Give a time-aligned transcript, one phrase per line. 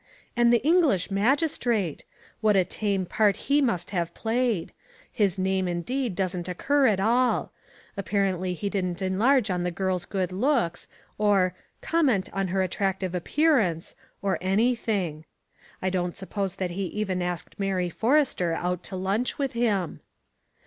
[0.35, 2.05] And the English magistrate!
[2.39, 4.71] What a tame part he must have played:
[5.11, 7.51] his name indeed doesn't occur at all:
[7.95, 10.87] apparently he didn't enlarge on the girl's good looks,
[11.19, 11.53] or
[11.83, 13.93] "comment on her attractive appearance,"
[14.23, 15.23] or anything.
[15.83, 19.99] I don't suppose that he even asked Mary Forrester out to lunch with him.